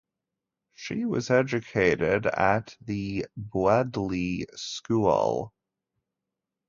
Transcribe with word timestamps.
She 0.73 1.05
was 1.05 1.29
educated 1.29 2.25
at 2.25 2.75
The 2.81 3.27
Bewdley 3.39 4.47
School. 4.57 5.53